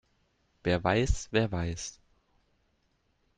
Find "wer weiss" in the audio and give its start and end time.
0.63-1.27, 1.29-1.99